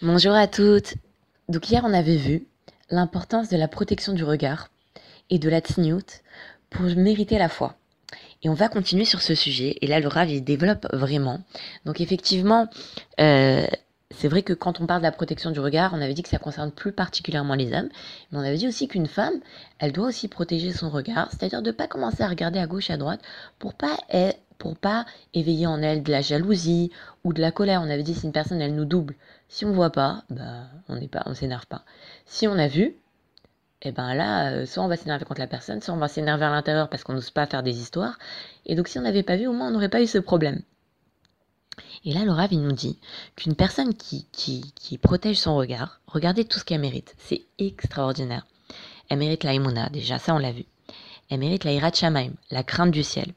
[0.00, 0.94] Bonjour à toutes.
[1.48, 2.46] Donc hier on avait vu
[2.88, 4.68] l'importance de la protection du regard
[5.28, 6.22] et de la tsniout
[6.70, 7.74] pour mériter la foi.
[8.44, 9.76] Et on va continuer sur ce sujet.
[9.80, 11.40] Et là le Rav il développe vraiment.
[11.84, 12.68] Donc effectivement,
[13.18, 13.66] euh,
[14.12, 16.28] c'est vrai que quand on parle de la protection du regard, on avait dit que
[16.28, 17.88] ça concerne plus particulièrement les hommes,
[18.30, 19.34] mais on avait dit aussi qu'une femme,
[19.80, 22.98] elle doit aussi protéger son regard, c'est-à-dire de pas commencer à regarder à gauche à
[22.98, 23.20] droite
[23.58, 23.96] pour pas
[24.58, 26.90] pour pas éveiller en elle de la jalousie
[27.24, 27.80] ou de la colère.
[27.82, 29.14] On avait dit si une personne elle nous double,
[29.48, 31.84] si on voit pas, bah on n'est pas, on s'énerve pas.
[32.26, 32.96] Si on a vu,
[33.82, 36.44] eh ben là, euh, soit on va s'énerver contre la personne, soit on va s'énerver
[36.44, 38.18] à l'intérieur parce qu'on n'ose pas faire des histoires.
[38.66, 40.62] Et donc si on n'avait pas vu, au moins on n'aurait pas eu ce problème.
[42.04, 42.98] Et là, Laura, nous dit
[43.36, 47.14] qu'une personne qui, qui, qui, protège son regard, regardez tout ce qu'elle mérite.
[47.18, 48.46] C'est extraordinaire.
[49.08, 50.64] Elle mérite la imuna, déjà, ça on l'a vu.
[51.30, 53.32] Elle mérite la irat shamaim, la crainte du ciel.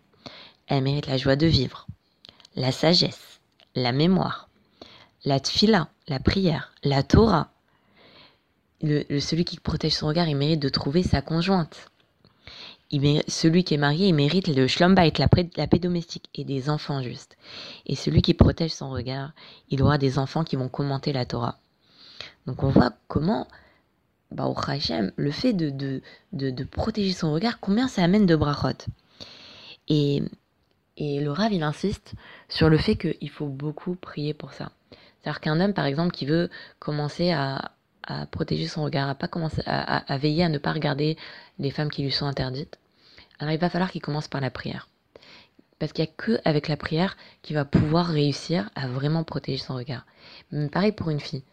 [0.67, 1.87] Elle mérite la joie de vivre,
[2.55, 3.39] la sagesse,
[3.75, 4.47] la mémoire,
[5.23, 7.51] la tfila, la prière, la Torah.
[8.81, 11.89] Le, celui qui protège son regard, il mérite de trouver sa conjointe.
[12.89, 16.69] Il celui qui est marié, il mérite le shlombait, la, la paix domestique et des
[16.69, 17.37] enfants justes.
[17.85, 19.31] Et celui qui protège son regard,
[19.69, 21.59] il aura des enfants qui vont commenter la Torah.
[22.47, 23.47] Donc on voit comment,
[24.31, 26.01] bah, au Hachem, le fait de, de,
[26.33, 28.87] de, de, protéger son regard, combien ça amène de brachot.
[29.87, 30.23] Et
[30.97, 32.13] et le Rav, il insiste
[32.49, 34.71] sur le fait qu'il faut beaucoup prier pour ça.
[35.21, 37.73] C'est-à-dire qu'un homme, par exemple, qui veut commencer à,
[38.31, 41.17] protéger son regard, à, pas commencer, à, veiller à ne pas regarder
[41.59, 42.77] les femmes qui lui sont interdites,
[43.39, 44.89] alors il va falloir qu'il commence par la prière.
[45.79, 49.63] Parce qu'il n'y a que avec la prière qu'il va pouvoir réussir à vraiment protéger
[49.63, 50.05] son regard.
[50.71, 51.43] pareil pour une fille.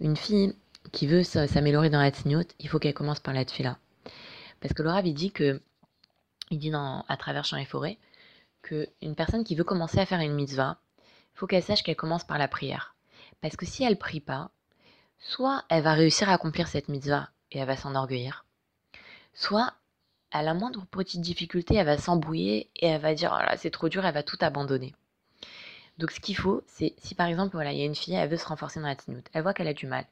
[0.00, 0.54] Une fille
[0.92, 3.78] qui veut s'améliorer dans la tignote, il faut qu'elle commence par la tfila.
[4.60, 5.60] Parce que le Rav, il dit que,
[6.50, 7.98] il dit dans, à travers champs et forêts,
[8.62, 12.24] qu'une personne qui veut commencer à faire une mitzvah, il faut qu'elle sache qu'elle commence
[12.24, 12.96] par la prière.
[13.40, 14.50] Parce que si elle prie pas,
[15.18, 18.44] soit elle va réussir à accomplir cette mitzvah et elle va s'enorgueillir,
[19.32, 19.74] soit
[20.30, 23.88] à la moindre petite difficulté, elle va s'embrouiller et elle va dire oh c'est trop
[23.88, 24.94] dur, elle va tout abandonner.
[25.98, 28.28] Donc ce qu'il faut, c'est si par exemple voilà il y a une fille, elle
[28.28, 30.04] veut se renforcer dans la tsniout, elle voit qu'elle a du mal,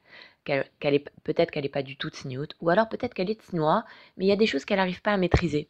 [0.43, 3.85] qu'elle, est peut-être qu'elle n'est pas du tout tsniout, ou alors peut-être qu'elle est tsnoa,
[4.17, 5.69] mais il y a des choses qu'elle n'arrive pas à maîtriser.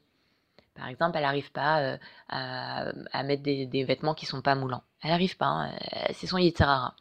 [0.76, 1.98] Par exemple, elle n'arrive pas euh,
[2.30, 4.84] à, mettre des, vêtements qui sont pas moulants.
[5.02, 5.72] Elle n'arrive pas, hein,
[6.14, 6.94] c'est son yitzhara.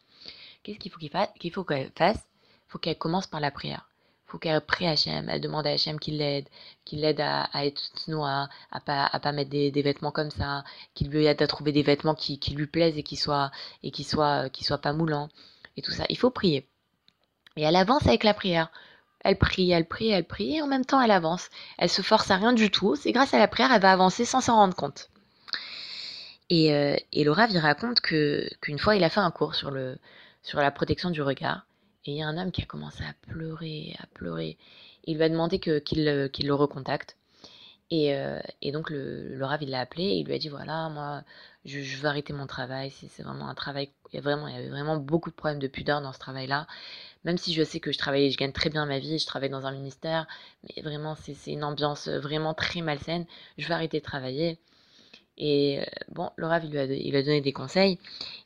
[0.67, 1.29] Qu'est-ce qu'il faut qu'il fasse?
[1.39, 2.17] Qu'il faut qu'elle fasse?
[2.17, 3.89] Il faut qu'elle commence par la prière.
[4.27, 6.49] Il faut qu'elle prie à Hachem, elle demande à Hachem qu'il l'aide,
[6.85, 11.09] qu'il l'aide à, être noir, à pas, à pas mettre des, vêtements comme ça, qu'il
[11.09, 13.53] lui aide à trouver des vêtements qui, lui plaisent et qui soient,
[13.85, 15.29] et soient, qui soient pas moulants,
[15.77, 16.05] et tout ça.
[16.09, 16.67] Il faut prier.
[17.55, 18.73] Et elle avance avec la prière.
[19.21, 21.49] Elle prie, elle prie, elle prie, et en même temps elle avance.
[21.79, 22.97] Elle se force à rien du tout.
[22.97, 25.11] C'est grâce à la prière, elle va avancer sans s'en rendre compte.
[26.51, 29.97] Et, euh, Laura lui raconte que qu'une fois, il a fait un cours sur, le,
[30.47, 31.67] sur la protection du regard.
[32.05, 34.57] Et il y a un homme qui a commencé à pleurer, à pleurer.
[35.05, 37.17] Il lui a demandé qu'il le recontacte.
[37.91, 40.49] Et, euh, et, donc le, le Rav, il l'a appelé et il lui a dit
[40.49, 41.23] voilà, moi,
[41.65, 42.91] je, je veux arrêter mon travail.
[42.91, 43.91] C'est vraiment un travail.
[44.13, 46.19] Il y, a vraiment, il y avait vraiment beaucoup de problèmes de pudeur dans ce
[46.19, 46.67] travail-là
[47.27, 49.51] même si je sais que je travaille, je gagne très bien ma vie, je travaille
[49.51, 50.29] dans un ministère,
[50.63, 53.27] mais vraiment c'est une ambiance vraiment très malsaine,
[53.59, 54.59] je vais arrêter de travailler.
[55.37, 57.99] Et euh, bon, le Rav, il lui, a, il a donné des conseils,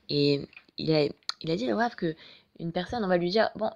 [0.09, 1.09] et il a,
[1.43, 2.15] il a dit, le Rav, que
[2.59, 3.71] une personne, on va lui dire, bon,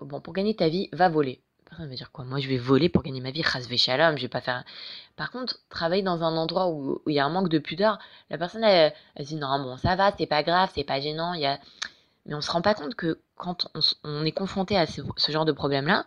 [0.00, 1.40] bon pour gagner ta vie, va voler.
[1.64, 2.24] La personne va dire quoi?
[2.24, 4.64] Moi, je vais voler pour gagner ma vie, chas shalom, je vais pas faire...
[5.16, 7.98] Par contre, travailler dans un endroit où, il y a un manque de pudeur,
[8.30, 11.34] la personne, elle, elle dit, non, bon, ça va, c'est pas grave, c'est pas gênant,
[11.34, 11.58] y a
[12.28, 13.70] mais on se rend pas compte que quand
[14.04, 15.02] on, est confronté à ce,
[15.32, 16.04] genre de problème-là,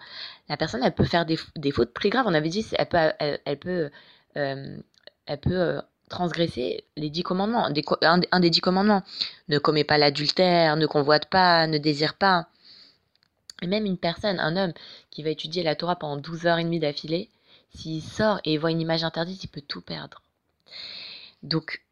[0.50, 1.38] la personne, elle peut faire des,
[1.72, 2.28] fautes très graves.
[2.28, 3.90] On avait dit, elle peut, elle, peut,
[4.38, 4.78] euh,
[5.26, 7.68] elle peut euh, transgresser les dix commandements,
[8.02, 9.04] un, des dix commandements.
[9.48, 12.48] Ne commets pas l'adultère, ne convoite pas, ne désire pas.
[13.64, 14.74] Et même une personne, un homme,
[15.10, 17.30] qui va étudier la Torah pendant 12 heures et demie d'affilée,
[17.74, 20.22] s'il sort et voit une image interdite, il peut tout perdre.
[21.44, 21.84] Donc,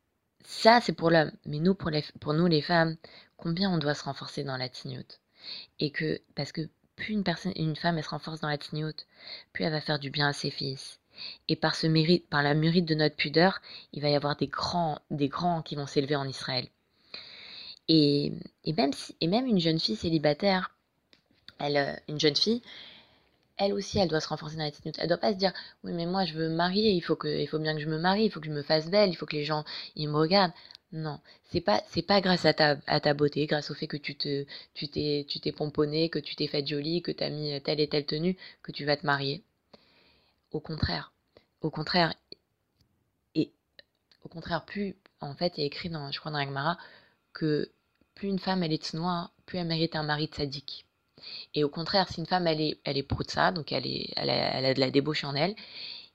[0.45, 1.31] ça, c'est pour l'homme.
[1.45, 2.97] Mais nous, pour, nous, les femmes,
[3.37, 5.19] combien on doit se renforcer dans la tignote.
[5.79, 9.07] Et que, parce que plus une personne, une femme, elle se renforce dans la tignote,
[9.53, 10.98] plus elle va faire du bien à ses fils.
[11.47, 13.61] Et par ce mérite, par la mérite de notre pudeur,
[13.93, 16.67] il va y avoir des grands, des grands qui vont s'élever en Israël.
[17.87, 18.31] Et,
[18.65, 20.71] et, même et même une jeune fille célibataire,
[21.59, 22.61] elle, euh, une jeune fille,
[23.57, 24.95] elle aussi, elle doit se renforcer dans tignote.
[24.99, 27.27] Elle doit pas se dire, oui, mais moi, je veux me marier, il faut que,
[27.27, 29.15] il faut bien que je me marie, il faut que je me fasse belle, il
[29.15, 29.65] faut que les gens,
[29.95, 30.53] ils me regardent.
[30.91, 31.19] Non,
[31.51, 34.15] c'est pas c'est pas grâce à ta à ta beauté, grâce au fait que tu
[34.15, 37.61] te tu t'es tu t'es pomponné, que tu t'es faite jolie, que tu as mis
[37.61, 39.43] telle et telle tenue que tu vas te marier.
[40.51, 41.11] Au contraire.
[41.61, 42.13] Au contraire
[43.35, 43.51] et
[44.23, 46.77] au contraire plus en fait, il y a écrit dans je crois dans Agmara
[47.33, 47.71] que
[48.15, 50.85] plus une femme elle est noire, plus elle mérite un mari sadique.
[51.53, 54.29] Et au contraire, si une femme, elle est, elle est ça, donc elle, est, elle,
[54.29, 55.51] a, de la débauche en elle,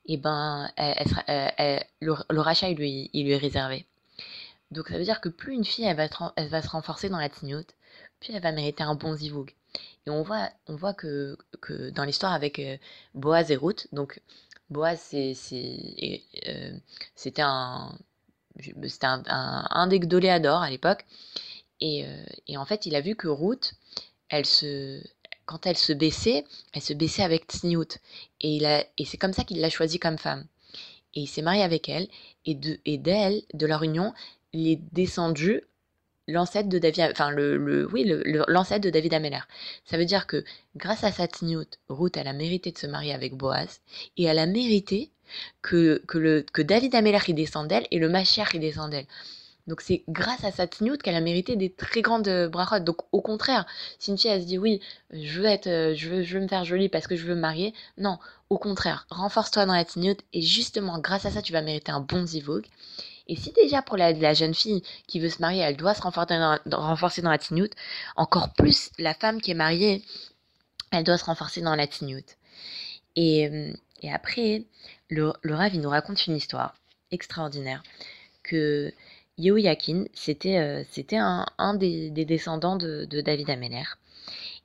[0.07, 3.87] et eh ben, le, rachat, il lui, lui est réservé.
[4.71, 7.19] Donc ça veut dire que plus une fille, elle va, elle va se renforcer dans
[7.19, 7.75] la tignote,
[8.21, 9.55] puis elle va mériter un bon zivoug.
[10.06, 12.77] Et on voit, on voit que, que dans l'histoire avec euh,
[13.15, 14.21] Boaz et Ruth, donc
[14.71, 15.35] Boaz, euh,
[17.15, 17.99] c'était un,
[19.03, 21.06] un, un, un des Gdoléadors à l'époque.
[21.81, 23.75] Et, euh, et, en fait, il a vu que Ruth,
[24.29, 25.03] elle se,
[25.47, 27.99] quand elle se baissait, elle se baissait avec Tsniout.
[28.41, 28.62] Et,
[28.99, 30.47] et c'est comme ça qu'il l'a choisie comme femme.
[31.15, 32.09] Et il s'est marié avec elle.
[32.47, 34.12] Et, de, et d'elle, de leur union,
[34.53, 35.62] il est descendu
[36.29, 38.05] l'ancêtre de David, enfin le, le oui,
[38.49, 39.41] l'ancêtre de David Ameller.
[39.85, 40.44] Ça veut dire que
[40.76, 43.81] grâce à sa tignout, Ruth, elle a mérité de se marier avec Boaz
[44.17, 45.11] et elle a mérité
[45.62, 49.06] que, que, le, que David Ameller y descende d'elle et le Mashiach y descende d'elle.
[49.67, 52.81] Donc c'est grâce à sa tignout qu'elle a mérité des très grandes brachot.
[52.81, 53.67] Donc au contraire,
[53.99, 54.81] fille elle se dit oui,
[55.11, 57.41] je veux être, je veux, je veux me faire jolie parce que je veux me
[57.41, 58.19] marier, non,
[58.50, 62.00] au contraire, renforce-toi dans la tignout et justement grâce à ça tu vas mériter un
[62.00, 62.67] bon zivog.
[63.26, 66.35] Et si déjà pour la, jeune fille qui veut se marier, elle doit se renforcer
[67.23, 67.73] dans, la tignout,
[68.17, 70.03] encore plus la femme qui est mariée,
[70.91, 72.37] elle doit se renforcer dans la tignout.
[73.17, 73.73] Et,
[74.03, 74.65] et après,
[75.09, 76.75] le, le Rav, nous raconte une histoire
[77.11, 77.82] extraordinaire
[78.43, 78.93] que
[79.38, 83.85] Yehoyakin, c'était euh, c'était un, un des, des, descendants de, David Améler.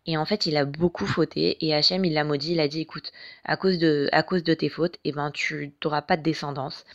[0.06, 1.57] Et en fait, il a beaucoup fauté.
[1.65, 2.53] Et Hachem, il l'a maudit.
[2.53, 3.11] Il a dit, écoute,
[3.44, 6.85] à cause de, à cause de tes fautes, eh ben, tu n'auras pas de descendance.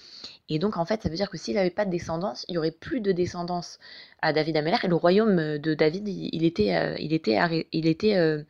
[0.49, 2.59] Et donc, en fait, ça veut dire que s'il n'avait pas de descendance, il n'y
[2.59, 3.79] aurait plus de descendance
[4.21, 4.77] à David Améler.
[4.83, 7.39] Et le royaume de David, il, était, euh, il était,
[7.73, 8.43] il était, euh,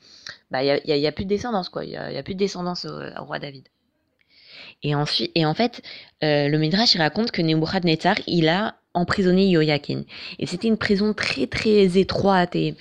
[0.51, 1.85] bah, il n'y a, plus de descendance, quoi.
[1.85, 3.69] Il n'y a, plus de descendance au, roi David.
[4.83, 5.83] Et ensuite, et en fait,
[6.23, 10.03] euh, le Midrash il raconte que Nebuchadnezzar, il a emprisonné Yoyakin.
[10.39, 12.75] Et c'était une prison très très étroite et,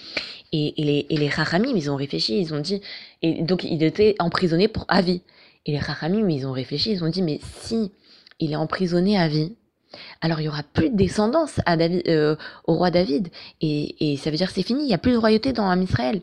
[0.51, 1.31] et, les, et les
[1.75, 2.81] ils ont réfléchi, ils ont dit,
[3.21, 5.21] et donc il était emprisonné pour à vie.
[5.65, 7.91] Et les Chachamim, ils ont réfléchi, ils ont dit, mais si
[8.43, 9.55] il est emprisonné à vie.
[10.21, 12.35] Alors il y aura plus de descendance à David, euh,
[12.65, 13.29] au roi David
[13.61, 16.21] et, et ça veut dire c'est fini, il y a plus de royauté dans Israël.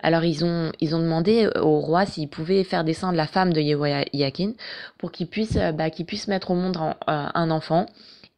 [0.00, 3.60] Alors ils ont ils ont demandé au roi s'il pouvait faire descendre la femme de
[3.60, 4.52] Yehoiakin
[4.98, 7.86] pour qu'il puisse euh, bah, puisse mettre au monde euh, un, enfant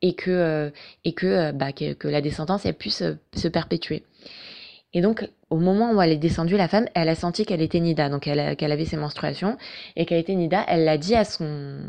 [0.03, 0.73] et que
[1.05, 3.03] et que, bah, que, la descendance puisse
[3.35, 4.03] se perpétuer.
[4.95, 7.81] Et donc, au moment où elle est descendue, la femme, elle a senti qu'elle était
[7.81, 9.57] Nida, donc qu'elle avait ses menstruations,
[9.97, 11.81] et qu'elle était Nida, elle l'a dit à son,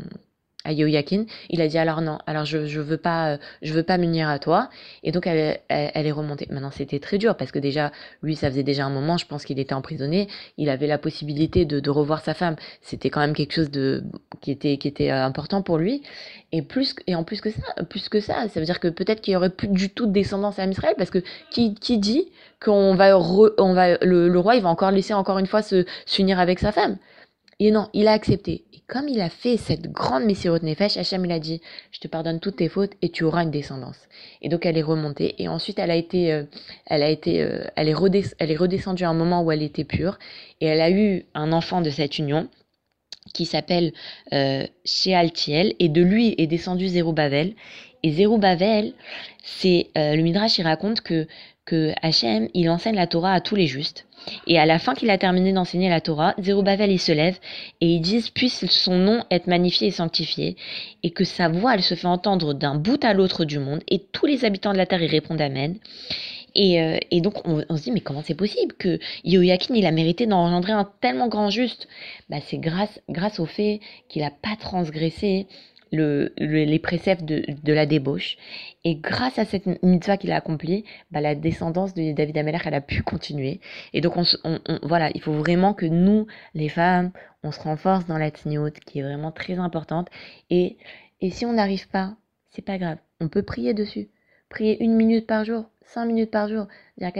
[0.66, 3.84] à Yoyakin, il a dit alors non, alors je je veux pas euh, je veux
[3.84, 4.68] pas m'unir à toi.
[5.04, 6.46] Et donc elle, elle, est remontée.
[6.50, 7.92] Maintenant c'était très dur parce que déjà
[8.22, 10.28] lui ça faisait déjà un moment, je pense qu'il était emprisonné,
[10.58, 14.02] il avait la possibilité de, de revoir sa femme, c'était quand même quelque chose de
[14.40, 16.02] qui était qui était euh, important pour lui.
[16.52, 19.20] Et plus et en plus que ça, plus que ça, ça veut dire que peut-être
[19.20, 22.28] qu'il y aurait plus du tout de descendance à Israël parce que qui qui dit
[22.64, 25.84] qu'on va on va le, le, roi il va encore laisser encore une fois se
[26.06, 26.96] s'unir avec sa femme?
[27.58, 31.32] Et non, il a accepté comme il a fait cette grande Messirot Nefesh, Hachem il
[31.32, 31.60] a dit
[31.90, 33.98] Je te pardonne toutes tes fautes et tu auras une descendance.
[34.42, 36.44] Et donc elle est remontée et ensuite elle a été, euh,
[36.86, 37.94] elle a été, euh, elle, est
[38.56, 40.18] redescendue à un moment où elle était pure
[40.60, 42.48] et elle a eu un enfant de cette union
[43.34, 43.92] qui s'appelle
[44.32, 47.54] euh, Shealtiel et de lui est descendu Zerubbabel.
[48.04, 48.92] Et Zerubbabel,
[49.42, 51.26] c'est le Midrash il raconte que
[51.66, 54.06] que Hachem il enseigne la Torah à tous les justes
[54.46, 57.38] et à la fin qu'il a terminé d'enseigner la Torah, Zerubbabel il se lève
[57.80, 60.56] et ils disent puisse son nom être magnifié et sanctifié
[61.02, 63.98] et que sa voix elle se fait entendre d'un bout à l'autre du monde et
[64.12, 65.76] tous les habitants de la terre y répondent Amen.
[66.58, 69.90] Et, euh, et donc on, se dit mais comment c'est possible que Yoyakin il a
[69.90, 71.86] mérité d'engendrer un tellement grand juste?
[72.30, 75.46] Bah, C'est grâce, grâce au fait qu'il n'a pas transgressé
[75.92, 78.36] le, les préceptes de, de, la débauche.
[78.84, 82.74] Et grâce à cette mitzvah qu'il a accomplie, bah, la descendance de David Ameller, elle
[82.74, 83.60] a pu continuer.
[83.92, 87.12] Et donc, on, on, voilà, il faut vraiment que nous, les femmes,
[87.42, 90.08] on se renforce dans la tignote, qui est vraiment très importante.
[90.50, 90.76] Et,
[91.20, 92.16] et si on n'arrive pas,
[92.50, 92.98] c'est pas grave.
[93.20, 94.08] On peut prier dessus.
[94.48, 96.66] Prier une minute par jour, cinq minutes par jour.
[96.98, 97.12] Dire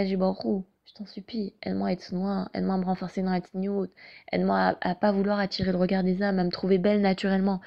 [0.87, 3.91] je t'en supplie, aide-moi à être noire, aide-moi à me renforcer dans la tignote,
[4.33, 7.61] aide-moi à, à, pas vouloir attirer le regard des âmes, à me trouver belle naturellement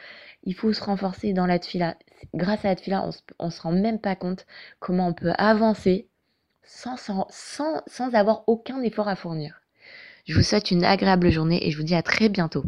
[0.44, 1.96] il faut se renforcer dans la tfila.
[2.34, 3.10] Grâce à la tfila,
[3.40, 4.46] on ne se rend même pas compte
[4.80, 6.08] comment on peut avancer
[6.64, 7.28] sans, sans,
[7.88, 9.62] sans avoir aucun effort à fournir.
[10.26, 12.64] Je vous souhaite une agréable journée et je vous dis à très bientôt.